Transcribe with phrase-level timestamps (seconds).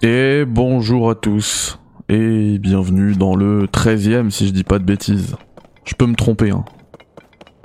[0.00, 1.80] Et bonjour à tous.
[2.08, 5.34] Et bienvenue dans le 13ème si je dis pas de bêtises.
[5.84, 6.64] Je peux me tromper hein.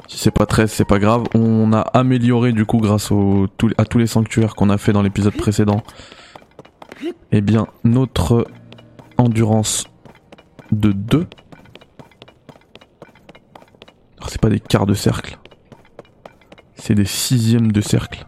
[0.08, 1.26] Si c'est pas 13, c'est pas grave.
[1.36, 5.36] On a amélioré du coup grâce à tous les sanctuaires qu'on a fait dans l'épisode
[5.36, 5.84] précédent.
[7.32, 8.48] Eh bien, notre
[9.20, 9.86] endurance
[10.72, 11.28] de 2.
[14.18, 15.38] Alors c'est pas des quarts de cercle.
[16.74, 18.26] C'est des sixièmes de cercle.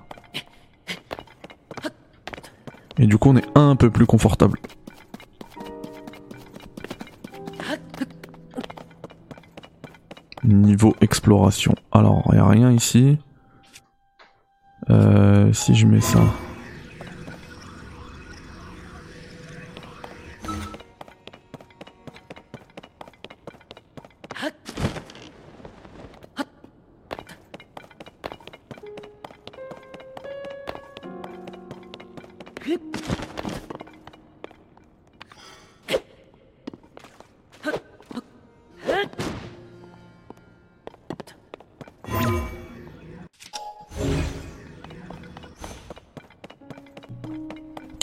[2.97, 4.59] Et du coup on est un peu plus confortable.
[10.43, 11.73] Niveau exploration.
[11.91, 13.17] Alors, il a rien ici.
[14.91, 16.19] Euh, si je mets ça.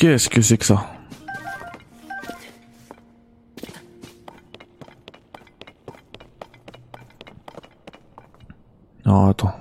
[0.03, 0.85] Qu'est-ce que c'est que ça?
[9.07, 9.55] Non, attends.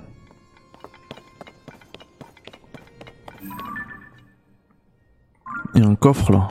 [5.76, 6.48] Il y a un coffre là.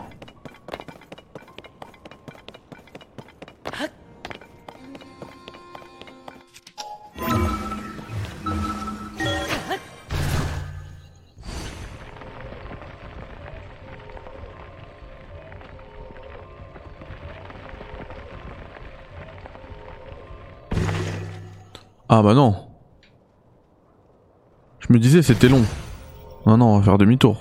[24.92, 25.64] Je me disais c'était long.
[26.46, 27.38] Non non, on va faire demi-tour.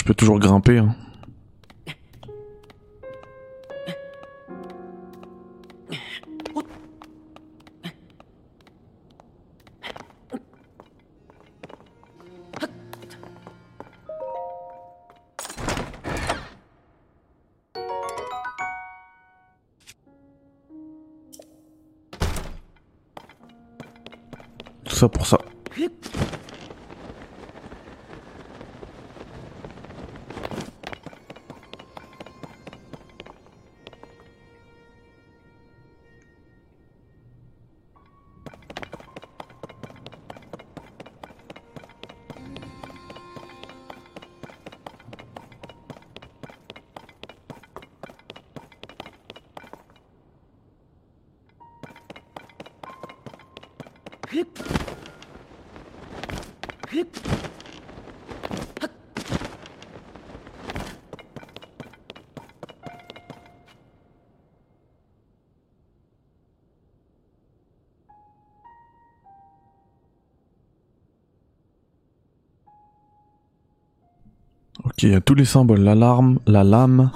[0.00, 0.78] Je peux toujours grimper.
[0.78, 0.96] Hein.
[24.86, 25.38] Ça pour ça.
[75.02, 77.10] Il y a tous les symboles, l'alarme, la lame.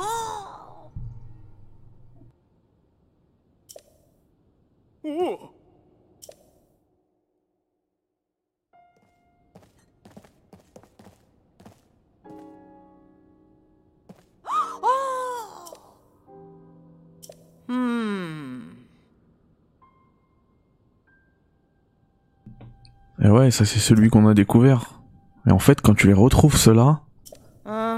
[23.22, 25.00] Et ouais, ça c'est celui qu'on a découvert.
[25.44, 27.02] Mais en fait, quand tu les retrouves ceux-là,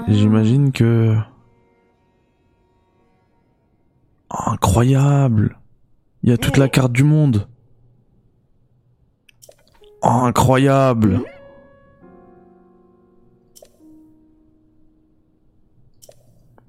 [0.07, 1.15] j'imagine que...
[4.29, 5.57] Oh, incroyable.
[6.23, 7.47] Il y a toute la carte du monde.
[10.01, 11.21] Oh, incroyable.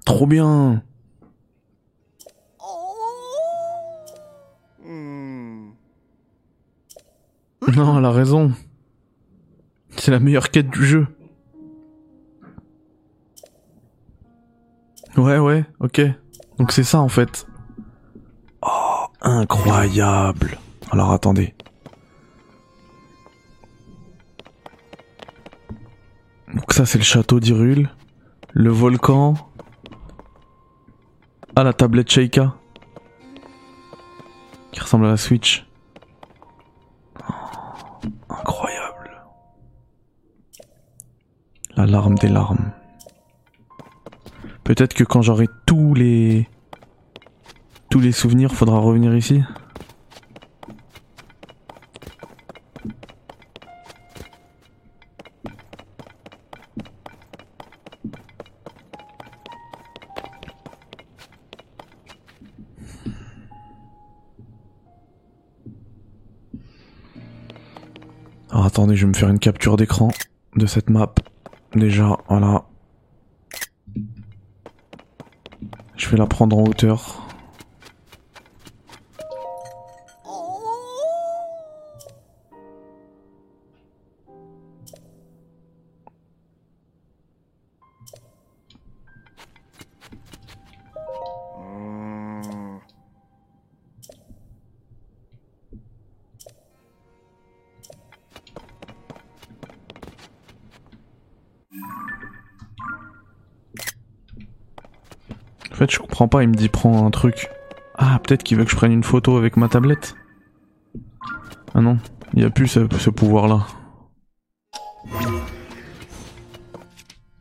[0.04, 0.82] Trop bien.
[7.76, 8.52] Non, elle a raison.
[9.96, 11.06] C'est la meilleure quête du jeu.
[15.18, 16.00] Ouais, ouais, ok.
[16.58, 17.44] Donc c'est ça en fait.
[18.62, 20.58] Oh, incroyable.
[20.92, 21.54] Alors attendez.
[26.54, 27.90] Donc ça c'est le château d'Irul.
[28.52, 29.34] Le volcan.
[31.56, 32.54] Ah la tablette Sheikah.
[34.70, 35.66] Qui ressemble à la Switch.
[37.28, 37.34] Oh,
[38.28, 39.10] incroyable.
[41.76, 42.70] La larme des larmes.
[44.68, 46.46] Peut-être que quand j'aurai tous les
[47.88, 49.40] tous les souvenirs, faudra revenir ici.
[68.50, 70.10] Alors attendez, je vais me faire une capture d'écran
[70.56, 71.14] de cette map.
[71.74, 72.67] Déjà, voilà.
[75.98, 77.27] Je vais la prendre en hauteur.
[106.26, 107.48] Pas, il me dit prends un truc.
[107.94, 110.16] Ah, peut-être qu'il veut que je prenne une photo avec ma tablette.
[111.74, 111.98] Ah non,
[112.34, 113.66] il n'y a plus ce, ce pouvoir-là.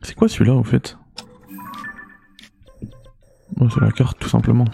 [0.02, 0.96] C'est quoi celui-là, au fait?
[3.60, 4.64] Oh, C'est la carte, tout simplement.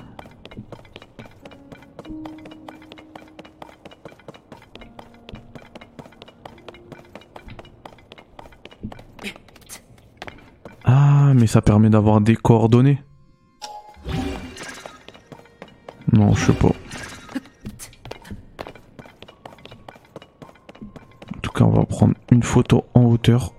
[10.85, 13.03] Ah, mais ça permet d'avoir des coordonnées.
[16.37, 16.69] Je sais pas.
[21.37, 23.53] En tout cas, on va prendre une photo en hauteur.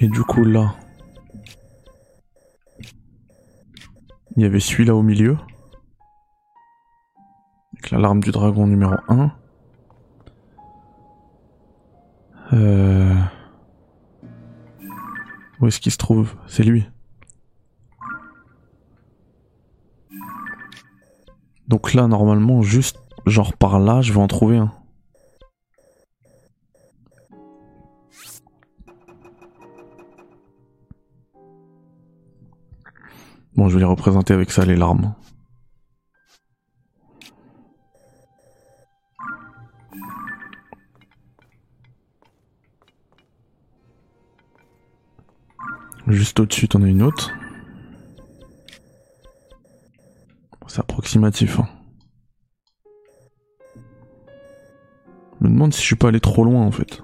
[0.00, 0.76] Et du coup là,
[4.38, 5.36] il y avait celui-là au milieu.
[7.72, 9.32] Avec l'alarme du dragon numéro 1.
[12.52, 13.14] Euh...
[15.60, 16.36] Où est-ce qu'il se trouve?
[16.46, 16.88] C'est lui.
[21.66, 24.72] Donc là, normalement, juste genre par là, je vais en trouver un.
[33.68, 35.14] Je vais les représenter avec ça, les larmes.
[46.06, 47.30] Juste au-dessus, t'en as une autre.
[50.66, 51.60] C'est approximatif.
[51.60, 51.68] Hein.
[55.40, 57.02] Je me demande si je suis pas allé trop loin en fait.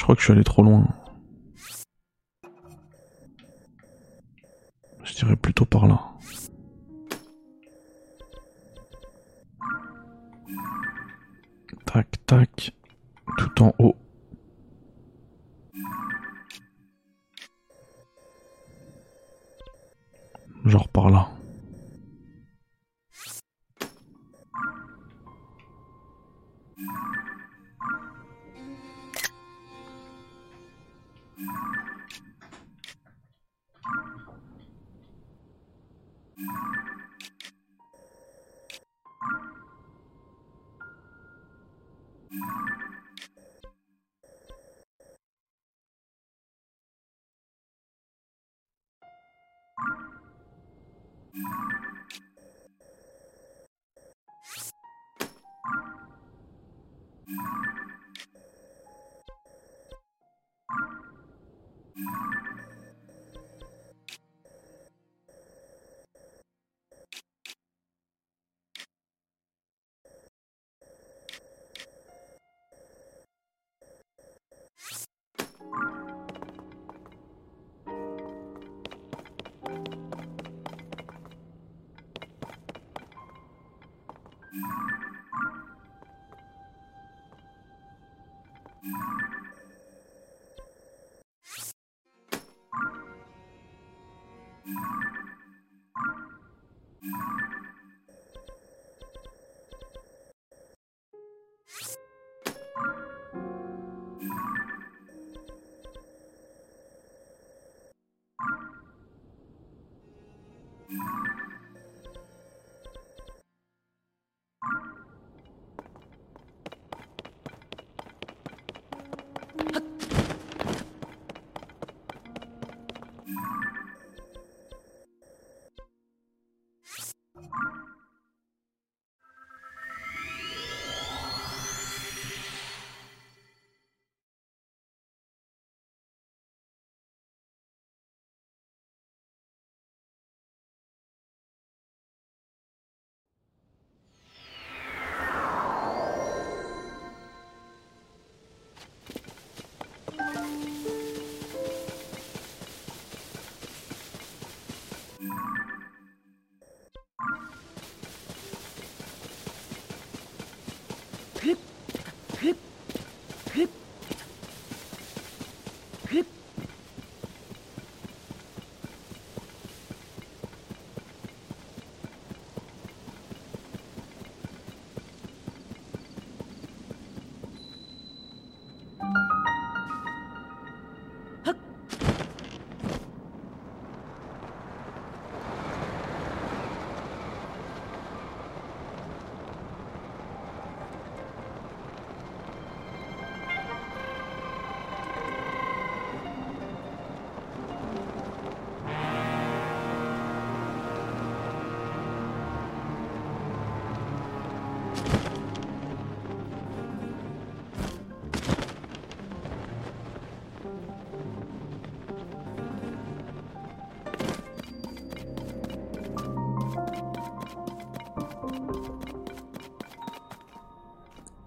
[0.00, 0.88] Je crois que je suis allé trop loin.
[5.04, 6.00] Je dirais plutôt par là.
[11.84, 12.74] Tac, tac.
[13.36, 13.94] Tout en haut.
[20.64, 21.28] Genre par là.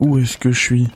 [0.06, 0.88] Où est-ce que je suis?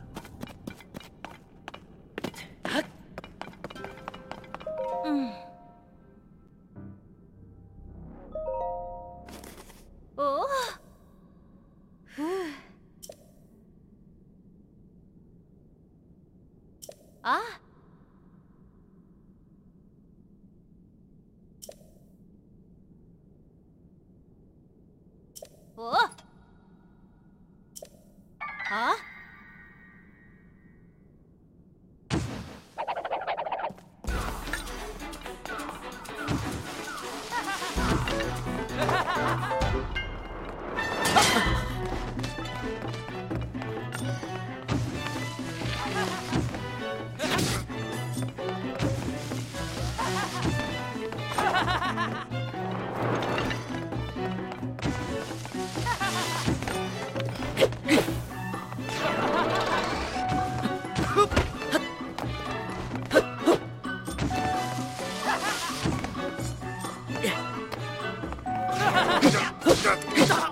[69.19, 70.51] 我杀我杀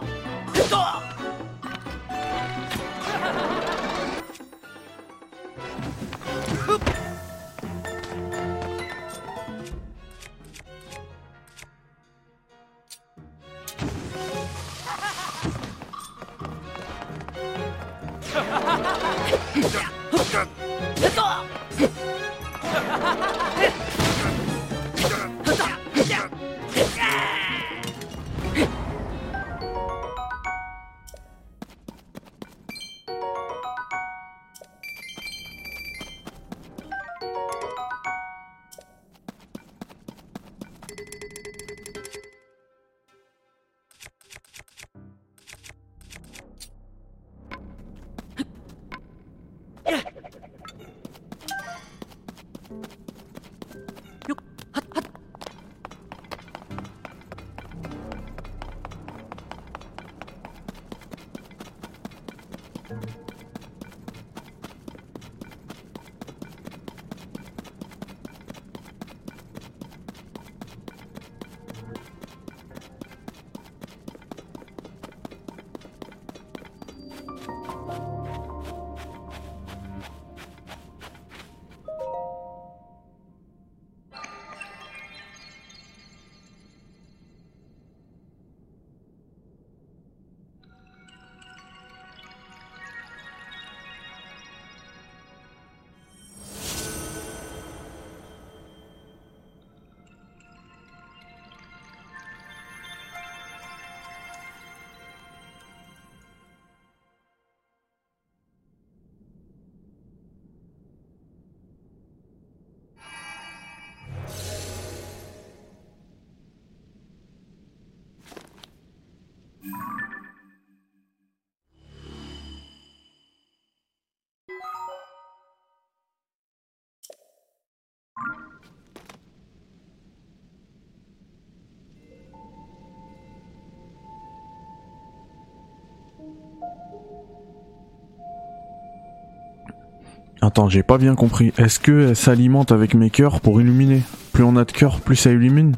[140.42, 141.54] Attends, j'ai pas bien compris.
[141.58, 145.16] Est-ce que elle s'alimente avec mes cœurs pour illuminer Plus on a de cœurs, plus
[145.16, 145.76] ça illumine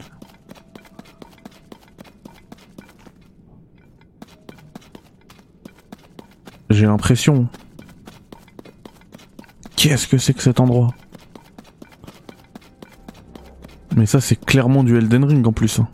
[6.70, 7.48] J'ai l'impression.
[9.77, 10.94] Qu'est-ce que c'est que cet endroit?
[13.96, 15.80] Mais ça, c'est clairement du Elden Ring en plus.
[15.80, 15.88] Hein.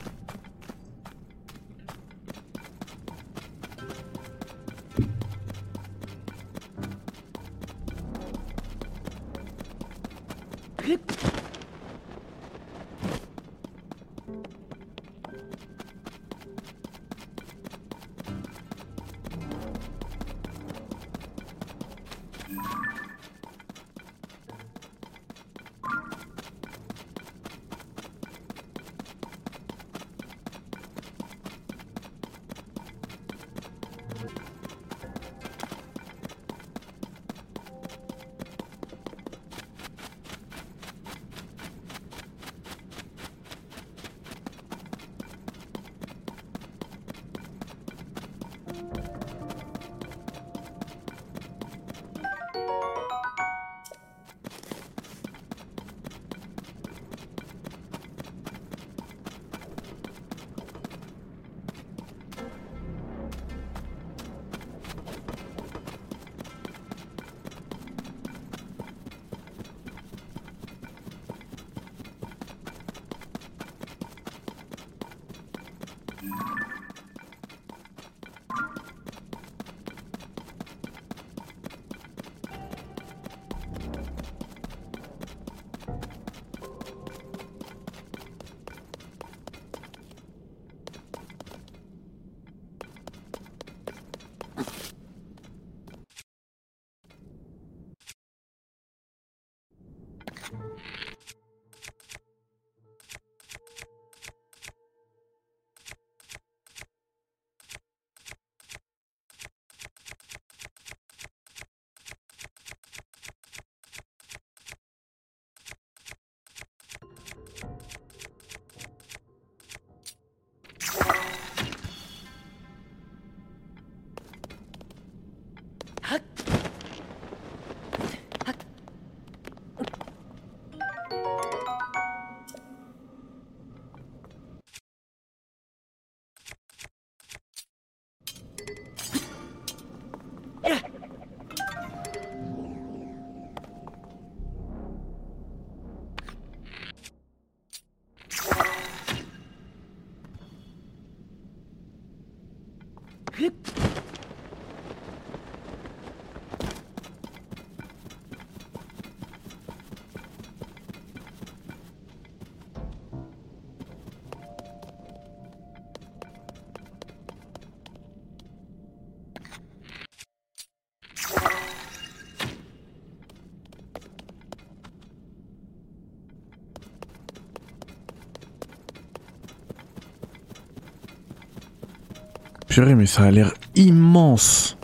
[182.77, 184.77] Mais ça a l'air immense.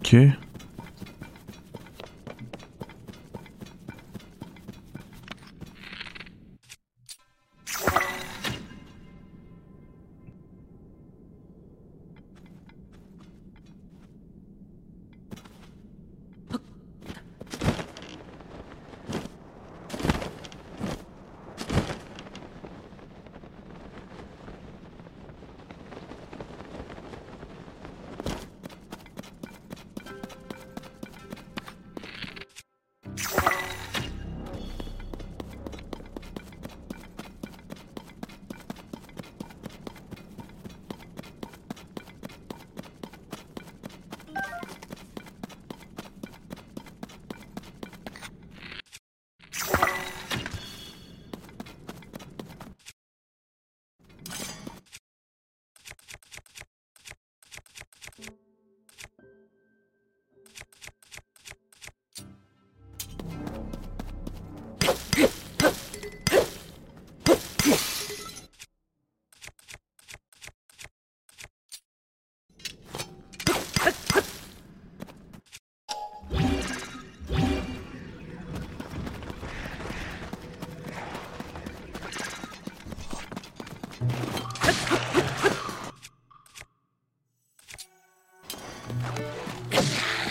[0.00, 0.16] Ok.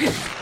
[0.05, 0.29] Okay.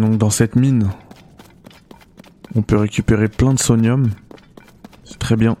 [0.00, 0.88] donc dans cette mine,
[2.54, 4.10] on peut récupérer plein de sonium.
[5.04, 5.56] C'est très bien.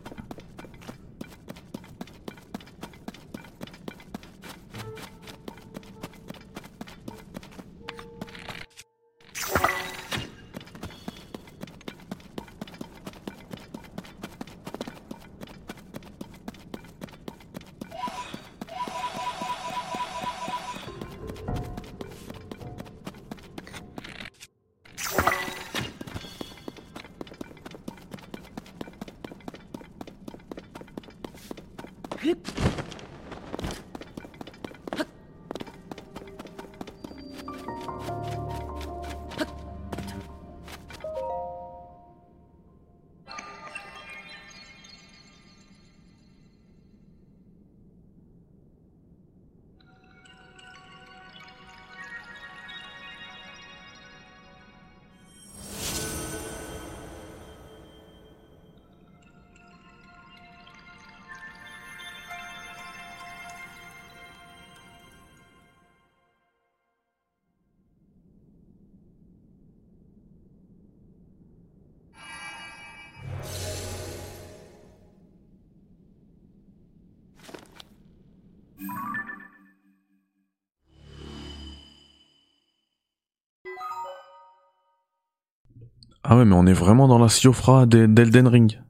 [86.28, 88.80] Ah ouais, mais on est vraiment dans la Siofra d'Elden Ring.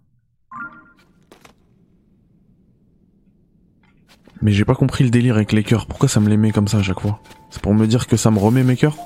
[4.40, 5.87] Mais j'ai pas compris le délire avec les cœurs.
[5.87, 7.20] Pourquoi ça me les met comme ça à chaque fois?
[7.51, 8.96] C'est pour me dire que ça me remet mes cœurs?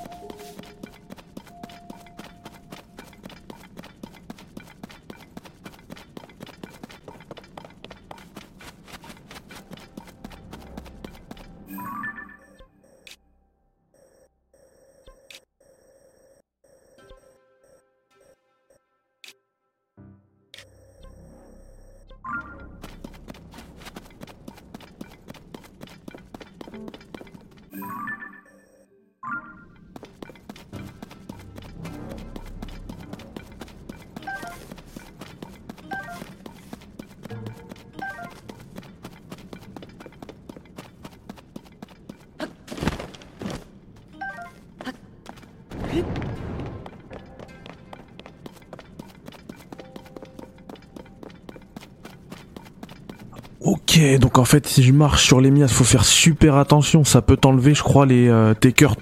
[54.19, 57.05] Donc en fait, si je marche sur les mias, faut faire super attention.
[57.05, 58.97] Ça peut t'enlever, je crois, les euh, tes cœurs.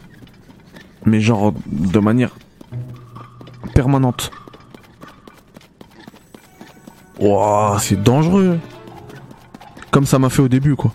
[1.04, 2.36] Mais genre de manière
[3.74, 4.30] permanente.
[7.20, 8.58] Wouah, c'est dangereux.
[9.90, 10.92] Comme ça m'a fait au début, quoi.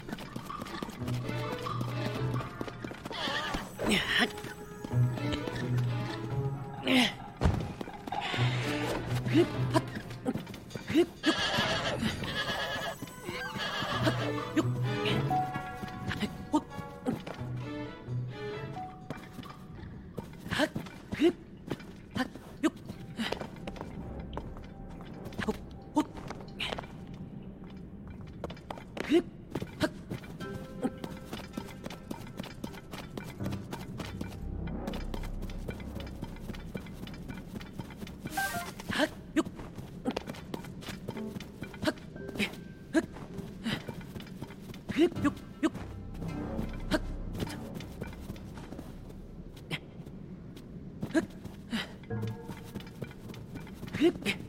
[54.04, 54.43] Hup.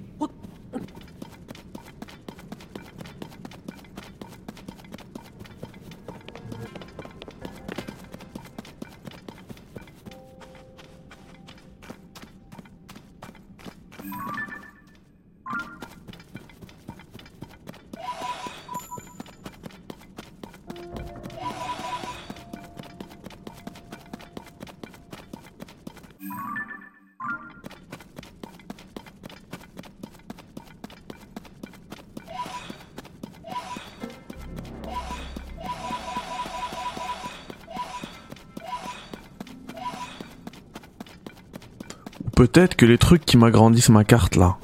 [42.45, 44.59] Peut-être que les trucs qui m'agrandissent ma carte là,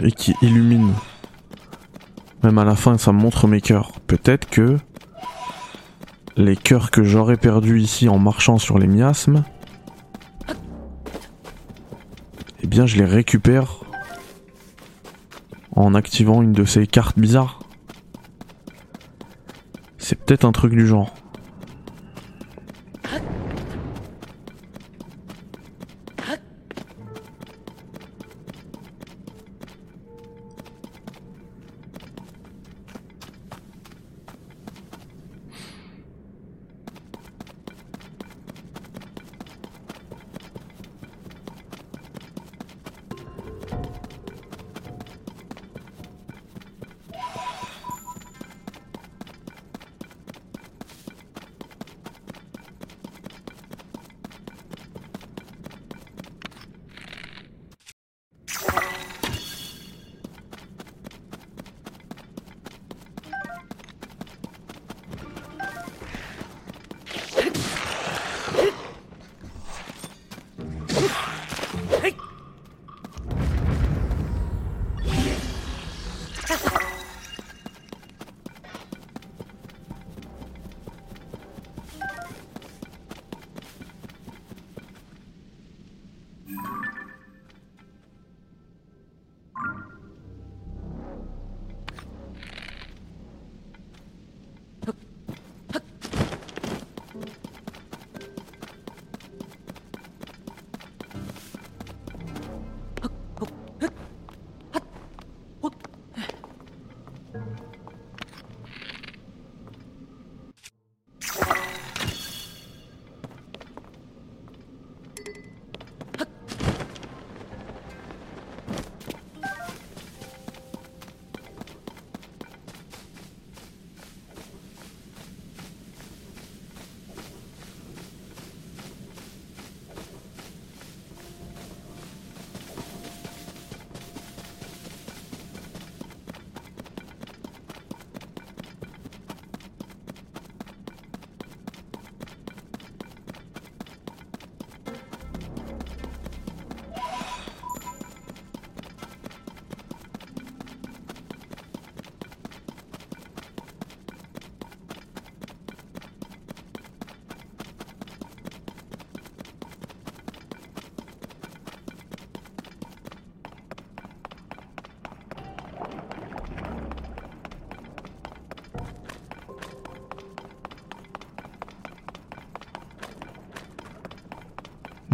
[0.00, 0.94] et qui illuminent,
[2.42, 4.78] même à la fin ça me montre mes cœurs, peut-être que
[6.38, 9.44] les cœurs que j'aurais perdus ici en marchant sur les miasmes,
[12.62, 13.84] eh bien je les récupère
[15.76, 17.60] en activant une de ces cartes bizarres.
[19.98, 21.17] C'est peut-être un truc du genre.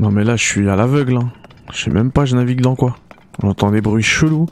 [0.05, 1.17] Non mais là je suis à l'aveugle.
[1.17, 1.33] Hein.
[1.73, 2.99] Je sais même pas je navigue dans quoi.
[3.43, 4.51] On entend des bruits chelous.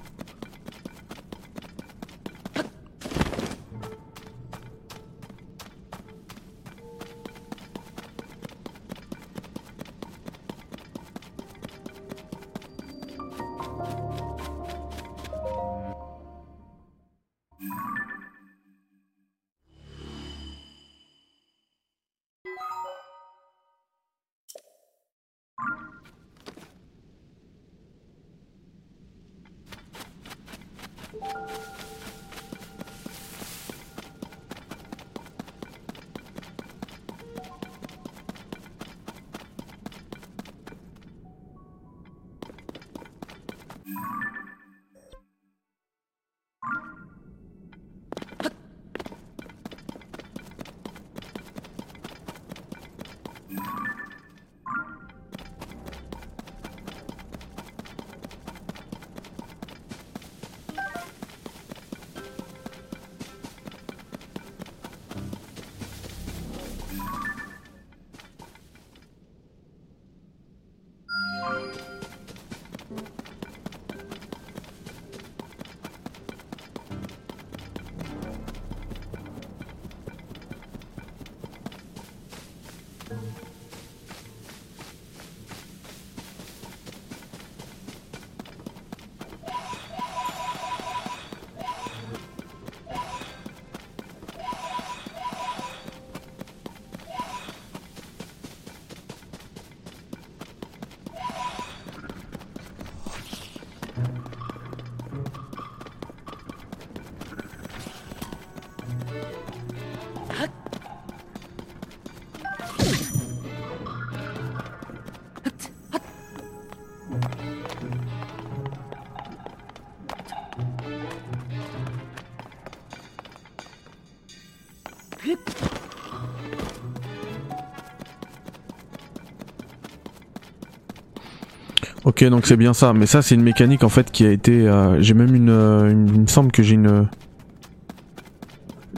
[132.04, 132.92] Ok, donc c'est bien ça.
[132.92, 134.66] Mais ça, c'est une mécanique en fait qui a été.
[134.66, 137.08] Euh, j'ai même euh, une, Il me semble que j'ai une.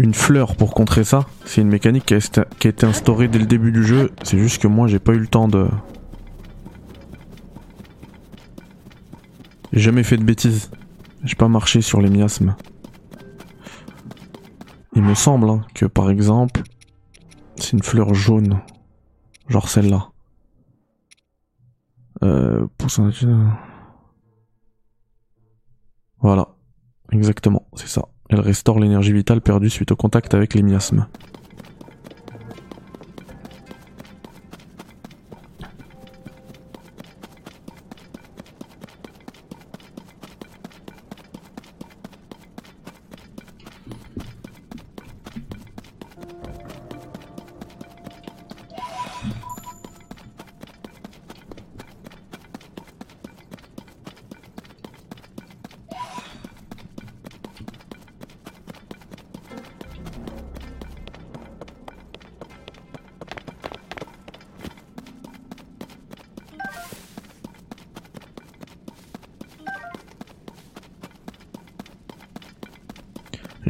[0.00, 1.26] Une fleur pour contrer ça.
[1.44, 2.18] C'est une mécanique qui a,
[2.58, 4.10] qui a été instaurée dès le début du jeu.
[4.24, 5.68] C'est juste que moi, j'ai pas eu le temps de.
[9.72, 10.70] J'ai jamais fait de bêtises.
[11.22, 12.56] J'ai pas marché sur les miasmes.
[14.96, 16.62] Il me semble hein, que par exemple,
[17.56, 18.60] c'est une fleur jaune.
[19.48, 20.13] Genre celle-là.
[22.22, 22.66] Euh,
[26.20, 26.48] voilà,
[27.12, 28.08] exactement, c'est ça.
[28.30, 31.06] Elle restaure l'énergie vitale perdue suite au contact avec les miasmes.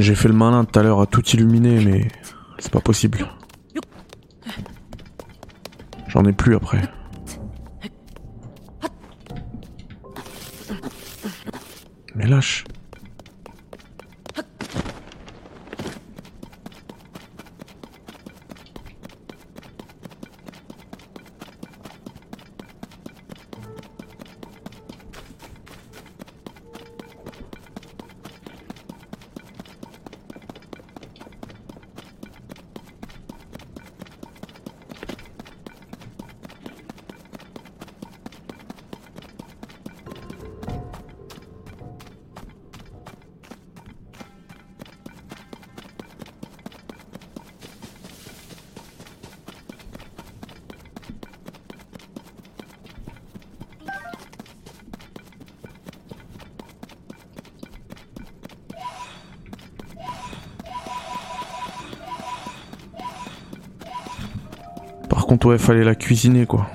[0.05, 2.09] J'ai fait le malin tout à l'heure à tout illuminer, mais
[2.59, 3.27] c'est pas possible.
[6.09, 6.83] J'en ai plus après.
[12.15, 12.65] Mais lâche.
[65.35, 66.68] Contre, ouais, fallait la cuisiner, quoi.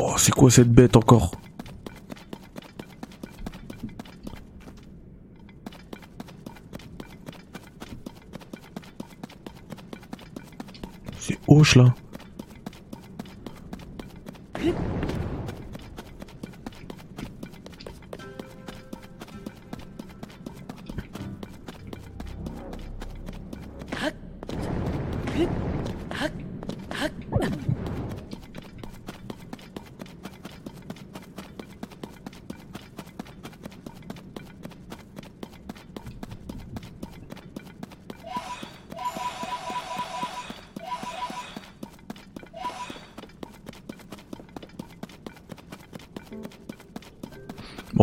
[0.00, 1.32] Wow, c'est quoi cette bête encore
[11.18, 11.94] C'est hoche là.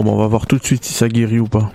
[0.08, 1.70] Bon, on va voir tout de suite si ça guérit ou pas.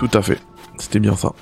[0.00, 0.38] Tout à fait.
[0.78, 1.34] C'était bien ça.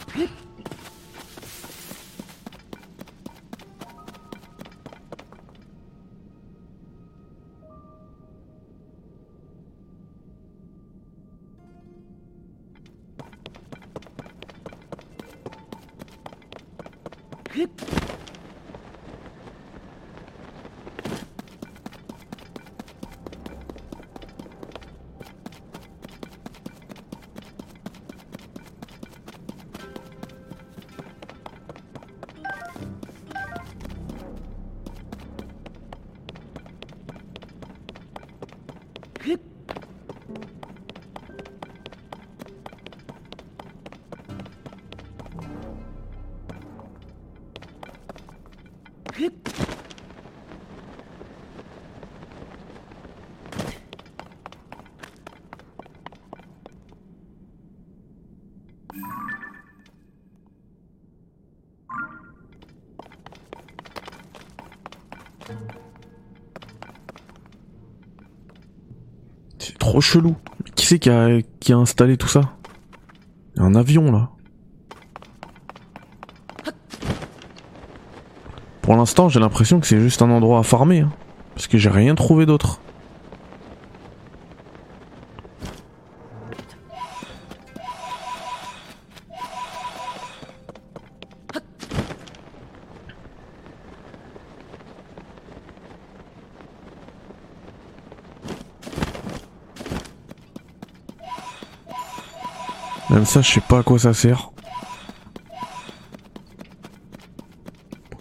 [70.01, 70.36] Chelou.
[70.74, 72.53] Qui c'est qui a, installé tout ça?
[73.57, 74.30] Un avion là.
[78.82, 81.01] Pour l'instant, j'ai l'impression que c'est juste un endroit à farmer.
[81.01, 81.12] hein,
[81.55, 82.80] parce que j'ai rien trouvé d'autre.
[103.29, 104.51] Ça, je sais pas à quoi ça sert.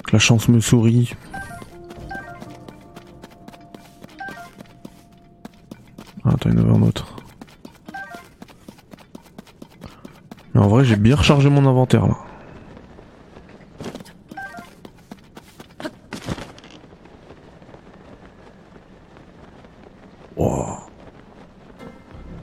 [0.05, 1.13] Que la chance me sourit.
[6.25, 7.15] Ah, attends, il y en avait un autre.
[10.53, 12.17] Mais en vrai, j'ai bien rechargé mon inventaire là.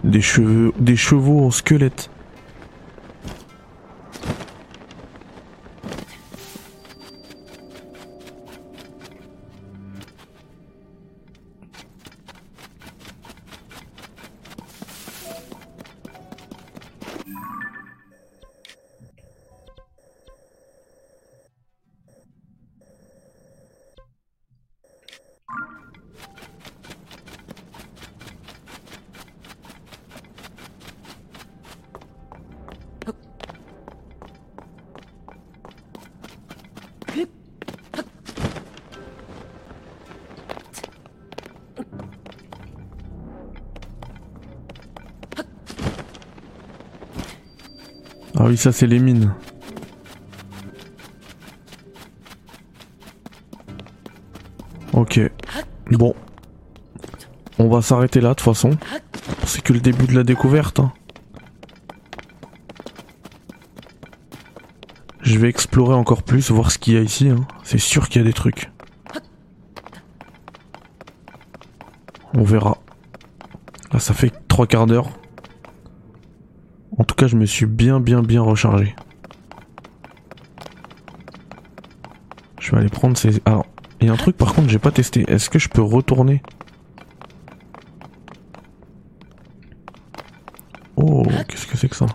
[0.03, 2.09] Des cheveux, des chevaux en squelette.
[48.45, 49.33] Ah oui, ça c'est les mines.
[54.93, 55.19] Ok.
[55.91, 56.15] Bon.
[57.59, 58.73] On va s'arrêter là de toute façon.
[59.47, 60.79] C'est que le début de la découverte.
[60.79, 60.93] hein.
[65.23, 67.31] Je vais explorer encore plus, voir ce qu'il y a ici.
[67.31, 67.47] hein.
[67.63, 68.71] C'est sûr qu'il y a des trucs.
[72.35, 72.77] On verra.
[73.91, 75.09] Là, ça fait trois quarts d'heure.
[77.27, 78.95] Je me suis bien, bien, bien rechargé.
[82.61, 83.41] Je vais aller prendre ces...
[83.47, 83.67] Alors,
[84.01, 85.25] il y a un truc par contre, j'ai pas testé.
[85.29, 86.43] Est-ce que je peux retourner?
[90.97, 92.07] Oh, qu'est-ce que c'est que ça?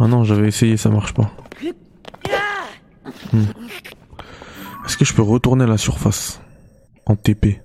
[0.00, 1.30] Ah non, j'avais essayé, ça marche pas.
[3.32, 3.44] Hmm.
[5.18, 6.40] Peux retourner à la surface
[7.04, 7.60] En TP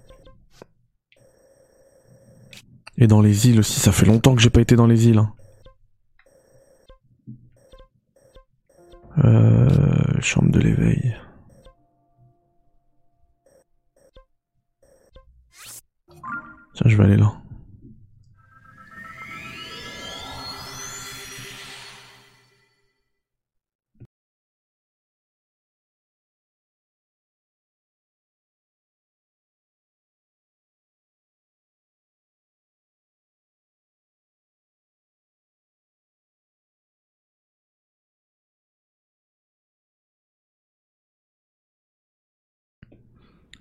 [2.97, 5.19] Et dans les îles aussi, ça fait longtemps que j'ai pas été dans les îles.
[5.19, 5.31] hein.
[9.23, 11.15] Euh, chambre de l'éveil.
[16.73, 17.42] Tiens, je vais aller là.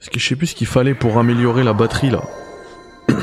[0.03, 2.25] Parce que je sais plus ce qu'il fallait pour améliorer la batterie là.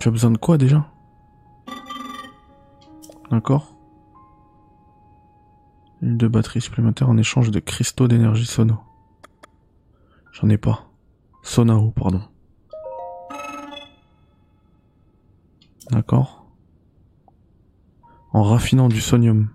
[0.00, 0.90] tu as besoin de quoi déjà?
[3.30, 3.76] D'accord.
[6.02, 8.80] Une de batterie supplémentaire en échange de cristaux d'énergie sono.
[10.32, 10.90] J'en ai pas.
[11.44, 12.22] Sonao, pardon.
[15.92, 16.44] D'accord?
[18.32, 19.50] En raffinant du sonium.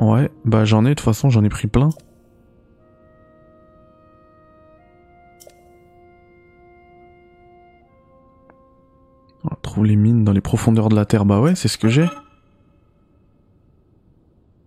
[0.00, 1.90] Ouais, bah j'en ai, de toute façon j'en ai pris plein.
[9.44, 11.88] On trouve les mines dans les profondeurs de la Terre, bah ouais, c'est ce que
[11.88, 12.06] j'ai.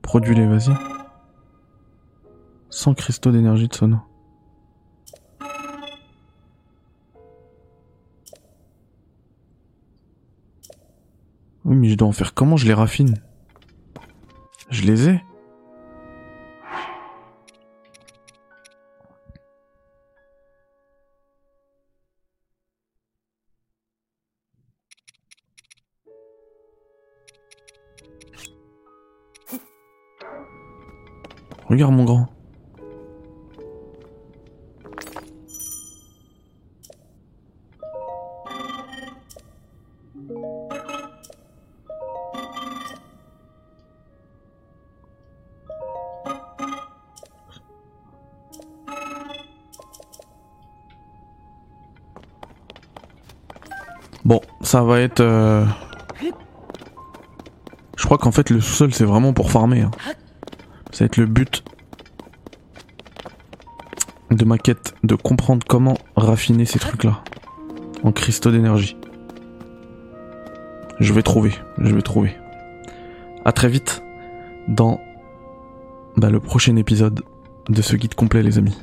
[0.01, 0.73] Produis-les, vas-y.
[2.69, 3.97] 100 cristaux d'énergie de sono.
[11.65, 12.55] Oui, mais je dois en faire comment?
[12.55, 13.15] Je les raffine
[14.69, 15.21] Je les ai
[31.69, 32.36] Regarde mon grand.
[55.01, 55.21] Être...
[55.21, 55.65] euh,
[57.97, 59.81] Je crois qu'en fait le sous-sol c'est vraiment pour farmer.
[59.81, 59.91] hein.
[60.91, 61.63] Ça va être le but
[64.31, 67.23] de ma quête, de comprendre comment raffiner ces trucs-là
[68.03, 68.97] en cristaux d'énergie.
[70.99, 72.35] Je vais trouver, je vais trouver.
[73.45, 74.03] À très vite
[74.67, 74.99] dans
[76.17, 77.21] bah, le prochain épisode
[77.69, 78.77] de ce guide complet les amis.